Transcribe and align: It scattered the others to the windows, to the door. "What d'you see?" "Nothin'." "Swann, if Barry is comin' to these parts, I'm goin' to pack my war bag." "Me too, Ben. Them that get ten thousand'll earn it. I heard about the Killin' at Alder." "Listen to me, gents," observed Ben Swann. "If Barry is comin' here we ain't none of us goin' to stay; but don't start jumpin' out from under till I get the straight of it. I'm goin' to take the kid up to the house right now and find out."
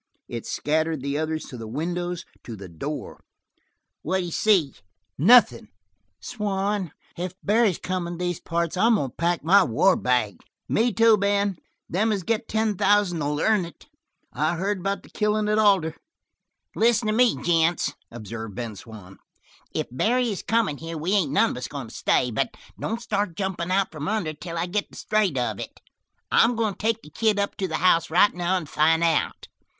It 0.27 0.47
scattered 0.47 1.03
the 1.03 1.19
others 1.19 1.45
to 1.45 1.57
the 1.57 1.67
windows, 1.67 2.25
to 2.43 2.55
the 2.55 2.67
door. 2.67 3.23
"What 4.01 4.21
d'you 4.21 4.31
see?" 4.31 4.73
"Nothin'." 5.15 5.67
"Swann, 6.19 6.91
if 7.15 7.35
Barry 7.43 7.69
is 7.69 7.77
comin' 7.77 8.17
to 8.17 8.25
these 8.25 8.39
parts, 8.39 8.75
I'm 8.75 8.95
goin' 8.95 9.11
to 9.11 9.15
pack 9.15 9.43
my 9.43 9.63
war 9.63 9.95
bag." 9.95 10.41
"Me 10.67 10.91
too, 10.91 11.17
Ben. 11.19 11.57
Them 11.87 12.09
that 12.09 12.25
get 12.25 12.47
ten 12.47 12.75
thousand'll 12.77 13.39
earn 13.39 13.63
it. 13.63 13.85
I 14.33 14.55
heard 14.55 14.79
about 14.79 15.03
the 15.03 15.09
Killin' 15.11 15.47
at 15.47 15.59
Alder." 15.59 15.95
"Listen 16.75 17.05
to 17.05 17.13
me, 17.13 17.39
gents," 17.43 17.93
observed 18.09 18.55
Ben 18.55 18.75
Swann. 18.75 19.19
"If 19.71 19.85
Barry 19.91 20.31
is 20.31 20.41
comin' 20.41 20.77
here 20.77 20.97
we 20.97 21.11
ain't 21.11 21.31
none 21.31 21.51
of 21.51 21.57
us 21.57 21.67
goin' 21.67 21.89
to 21.89 21.93
stay; 21.93 22.31
but 22.31 22.57
don't 22.79 23.03
start 23.03 23.35
jumpin' 23.37 23.69
out 23.69 23.91
from 23.91 24.07
under 24.07 24.33
till 24.33 24.57
I 24.57 24.65
get 24.65 24.89
the 24.89 24.97
straight 24.97 25.37
of 25.37 25.59
it. 25.59 25.79
I'm 26.31 26.55
goin' 26.55 26.73
to 26.73 26.79
take 26.79 27.03
the 27.03 27.11
kid 27.11 27.37
up 27.37 27.55
to 27.57 27.67
the 27.67 27.77
house 27.77 28.09
right 28.09 28.33
now 28.33 28.57
and 28.57 28.67
find 28.67 29.03
out." 29.03 29.47